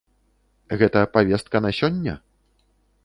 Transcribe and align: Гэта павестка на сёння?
Гэта 0.81 1.03
павестка 1.17 1.57
на 1.67 1.71
сёння? 1.81 2.13